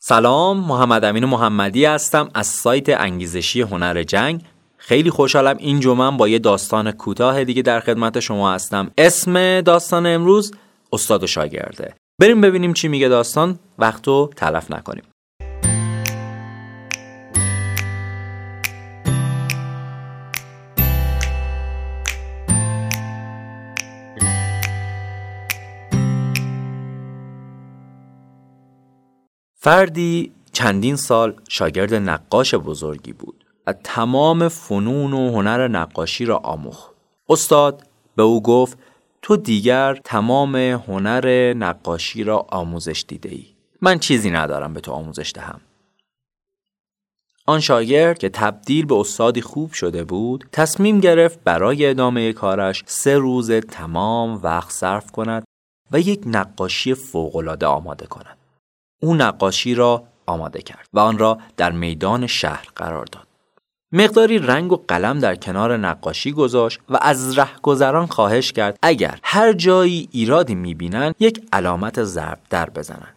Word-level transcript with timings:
سلام 0.00 0.56
محمد 0.56 1.04
امین 1.04 1.24
محمدی 1.24 1.84
هستم 1.84 2.28
از 2.34 2.46
سایت 2.46 2.88
انگیزشی 2.88 3.60
هنر 3.60 4.02
جنگ. 4.02 4.42
خیلی 4.76 5.10
خوشحالم 5.10 5.56
این 5.58 5.80
جمعه 5.80 6.16
با 6.16 6.28
یه 6.28 6.38
داستان 6.38 6.92
کوتاه 6.92 7.44
دیگه 7.44 7.62
در 7.62 7.80
خدمت 7.80 8.20
شما 8.20 8.52
هستم. 8.52 8.90
اسم 8.98 9.60
داستان 9.60 10.06
امروز 10.06 10.54
استاد 10.92 11.22
و 11.22 11.26
شاگرده. 11.26 11.94
بریم 12.20 12.40
ببینیم 12.40 12.72
چی 12.72 12.88
میگه 12.88 13.08
داستان. 13.08 13.58
وقتو 13.78 14.30
تلف 14.36 14.70
نکنیم. 14.70 15.04
فردی 29.60 30.32
چندین 30.52 30.96
سال 30.96 31.34
شاگرد 31.48 31.94
نقاش 31.94 32.54
بزرگی 32.54 33.12
بود 33.12 33.44
و 33.66 33.72
تمام 33.72 34.48
فنون 34.48 35.12
و 35.12 35.32
هنر 35.32 35.68
نقاشی 35.68 36.24
را 36.24 36.36
آموخت. 36.36 36.90
استاد 37.28 37.86
به 38.16 38.22
او 38.22 38.42
گفت 38.42 38.78
تو 39.22 39.36
دیگر 39.36 39.94
تمام 39.94 40.56
هنر 40.56 41.54
نقاشی 41.54 42.24
را 42.24 42.46
آموزش 42.50 43.04
دیده 43.08 43.28
ای. 43.28 43.46
من 43.80 43.98
چیزی 43.98 44.30
ندارم 44.30 44.74
به 44.74 44.80
تو 44.80 44.92
آموزش 44.92 45.32
دهم. 45.34 45.60
آن 47.46 47.60
شاگرد 47.60 48.18
که 48.18 48.28
تبدیل 48.28 48.86
به 48.86 48.94
استادی 48.94 49.40
خوب 49.40 49.72
شده 49.72 50.04
بود 50.04 50.48
تصمیم 50.52 51.00
گرفت 51.00 51.40
برای 51.44 51.86
ادامه 51.86 52.32
کارش 52.32 52.82
سه 52.86 53.18
روز 53.18 53.50
تمام 53.50 54.40
وقت 54.42 54.70
صرف 54.70 55.10
کند 55.10 55.44
و 55.92 56.00
یک 56.00 56.22
نقاشی 56.26 56.94
فوقالعاده 56.94 57.66
آماده 57.66 58.06
کند. 58.06 58.38
او 59.00 59.14
نقاشی 59.14 59.74
را 59.74 60.04
آماده 60.26 60.62
کرد 60.62 60.88
و 60.92 60.98
آن 60.98 61.18
را 61.18 61.38
در 61.56 61.72
میدان 61.72 62.26
شهر 62.26 62.68
قرار 62.76 63.04
داد. 63.04 63.28
مقداری 63.92 64.38
رنگ 64.38 64.72
و 64.72 64.76
قلم 64.88 65.18
در 65.18 65.34
کنار 65.34 65.76
نقاشی 65.76 66.32
گذاشت 66.32 66.80
و 66.88 66.98
از 67.02 67.38
رهگذران 67.38 68.06
خواهش 68.06 68.52
کرد 68.52 68.78
اگر 68.82 69.18
هر 69.22 69.52
جایی 69.52 70.08
ایرادی 70.12 70.54
می‌بینند 70.54 71.14
یک 71.20 71.48
علامت 71.52 72.04
ضرب 72.04 72.38
در 72.50 72.70
بزنند. 72.70 73.16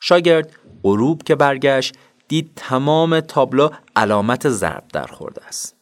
شاگرد 0.00 0.52
غروب 0.82 1.22
که 1.22 1.34
برگشت 1.34 1.94
دید 2.28 2.50
تمام 2.56 3.20
تابلو 3.20 3.68
علامت 3.96 4.48
ضرب 4.48 4.84
در 4.92 5.06
خورده 5.06 5.46
است. 5.46 5.76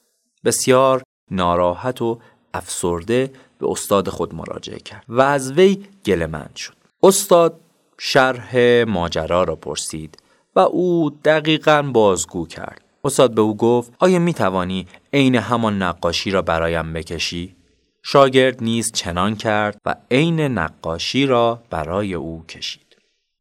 بسیار 0.45 1.03
ناراحت 1.31 2.03
و 2.03 2.19
افسرده 2.55 3.33
به 3.59 3.71
استاد 3.71 4.09
خود 4.09 4.35
مراجعه 4.35 4.79
کرد 4.79 5.05
و 5.09 5.21
از 5.21 5.53
وی 5.53 5.85
گلمند 6.07 6.57
شد. 6.57 6.75
استاد 7.03 7.61
شرح 8.01 8.85
ماجرا 8.85 9.45
را 9.45 9.57
پرسید 9.57 10.19
و 10.57 10.61
او 10.61 11.11
دقیقا 11.25 11.83
بازگو 11.93 12.47
کرد. 12.47 12.81
استاد 13.05 13.35
به 13.35 13.41
او 13.41 13.57
گفت 13.57 13.93
آیا 13.99 14.19
می 14.19 14.35
توانی 14.35 14.87
عین 15.13 15.35
همان 15.35 15.83
نقاشی 15.83 16.31
را 16.31 16.43
برایم 16.43 16.93
بکشی؟ 16.93 17.57
شاگرد 18.03 18.63
نیز 18.63 18.93
چنان 18.93 19.37
کرد 19.37 19.81
و 19.87 19.95
عین 20.11 20.41
نقاشی 20.41 21.27
را 21.27 21.63
برای 21.71 22.15
او 22.15 22.45
کشید. 22.49 22.97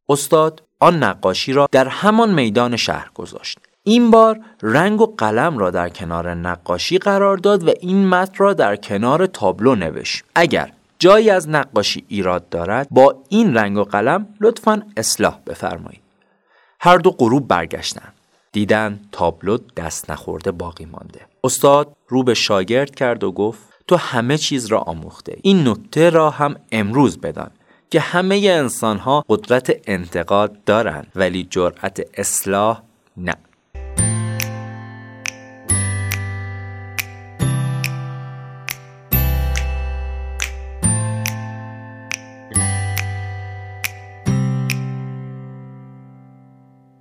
استاد 0.08 0.62
آن 0.80 1.02
نقاشی 1.02 1.52
را 1.52 1.68
در 1.72 1.88
همان 1.88 2.34
میدان 2.34 2.76
شهر 2.76 3.10
گذاشت. 3.14 3.58
این 3.82 4.10
بار 4.10 4.40
رنگ 4.62 5.00
و 5.00 5.06
قلم 5.06 5.58
را 5.58 5.70
در 5.70 5.88
کنار 5.88 6.34
نقاشی 6.34 6.98
قرار 6.98 7.36
داد 7.36 7.68
و 7.68 7.72
این 7.80 8.08
متن 8.08 8.34
را 8.36 8.54
در 8.54 8.76
کنار 8.76 9.26
تابلو 9.26 9.74
نوشت. 9.74 10.24
اگر 10.34 10.72
جایی 10.98 11.30
از 11.30 11.48
نقاشی 11.48 12.04
ایراد 12.08 12.48
دارد 12.48 12.88
با 12.90 13.22
این 13.28 13.54
رنگ 13.54 13.76
و 13.76 13.84
قلم 13.84 14.26
لطفا 14.40 14.82
اصلاح 14.96 15.38
بفرمایید. 15.46 16.00
هر 16.80 16.96
دو 16.96 17.10
غروب 17.10 17.48
برگشتند. 17.48 18.12
دیدن 18.52 19.00
تابلو 19.12 19.58
دست 19.76 20.10
نخورده 20.10 20.50
باقی 20.50 20.84
مانده. 20.84 21.20
استاد 21.44 21.96
رو 22.08 22.22
به 22.22 22.34
شاگرد 22.34 22.94
کرد 22.94 23.24
و 23.24 23.32
گفت 23.32 23.60
تو 23.86 23.96
همه 23.96 24.38
چیز 24.38 24.66
را 24.66 24.78
آموخته. 24.78 25.36
این 25.42 25.68
نکته 25.68 26.10
را 26.10 26.30
هم 26.30 26.56
امروز 26.72 27.20
بدان 27.20 27.50
که 27.90 28.00
همه 28.00 28.40
انسان 28.44 28.98
ها 28.98 29.24
قدرت 29.28 29.80
انتقاد 29.86 30.64
دارند 30.64 31.12
ولی 31.14 31.46
جرأت 31.50 32.00
اصلاح 32.14 32.82
نه. 33.16 33.34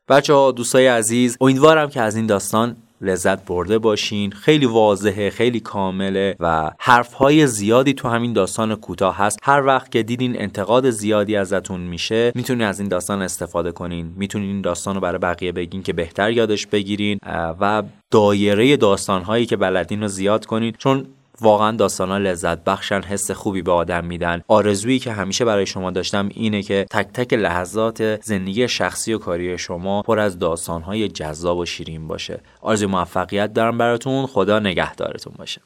بچه 0.09 0.34
ها 0.34 0.51
دوستای 0.51 0.88
عزیز 0.88 1.38
امیدوارم 1.41 1.90
که 1.90 2.01
از 2.01 2.16
این 2.16 2.25
داستان 2.25 2.75
لذت 3.01 3.45
برده 3.45 3.78
باشین. 3.78 4.31
خیلی 4.31 4.66
واضحه 4.66 5.29
خیلی 5.29 5.59
کامله 5.59 6.35
و 6.40 6.72
حرف 6.79 7.13
های 7.13 7.47
زیادی 7.47 7.94
تو 7.94 8.07
همین 8.07 8.34
داستان 8.34 8.75
کوتاه 8.75 9.18
هست. 9.18 9.40
هر 9.44 9.66
وقت 9.66 9.91
که 9.91 10.03
دیدین 10.03 10.41
انتقاد 10.41 10.90
زیادی 10.90 11.35
ازتون 11.35 11.81
میشه 11.81 12.31
می‌تونین 12.35 12.68
از 12.68 12.79
این 12.79 12.90
داستان 12.90 13.22
استفاده 13.22 13.72
کنین. 13.72 14.13
می‌تونین 14.16 14.50
این 14.50 14.62
داستان 14.62 14.95
رو 14.95 15.01
برای 15.01 15.18
بقیه 15.18 15.51
بگین 15.51 15.84
که 15.84 15.94
بهتر 15.94 16.31
یادش 16.31 16.68
بگیرین. 16.68 17.19
و 17.62 17.84
دایره 18.12 18.78
داستان 18.78 19.22
هایی 19.22 19.45
که 19.45 19.57
بلدین 19.57 20.01
رو 20.01 20.07
زیاد 20.07 20.45
کنین. 20.45 20.74
چون 20.78 21.06
واقعا 21.41 21.71
داستان 21.71 22.09
ها 22.09 22.17
لذت 22.17 22.63
بخشن 22.63 23.01
حس 23.01 23.31
خوبی 23.31 23.61
به 23.61 23.71
آدم 23.71 24.05
میدن. 24.05 24.41
آرزویی 24.47 24.99
که 24.99 25.11
همیشه 25.11 25.45
برای 25.45 25.65
شما 25.65 25.91
داشتم 25.91 26.29
اینه 26.33 26.61
که 26.61 26.85
تک 26.89 27.07
تک 27.13 27.33
لحظات 27.33 28.21
زندگی 28.25 28.67
شخصی 28.67 29.13
و 29.13 29.17
کاری 29.17 29.57
شما 29.57 30.01
پر 30.01 30.19
از 30.19 30.39
داستان 30.39 30.81
های 30.81 31.07
جذاب 31.07 31.57
و 31.57 31.65
شیرین 31.65 32.07
باشه. 32.07 32.41
آرزوی 32.61 32.87
موفقیت 32.87 33.53
دارم 33.53 33.77
براتون. 33.77 34.25
خدا 34.25 34.59
نگهدارتون 34.59 35.33
باشه. 35.37 35.61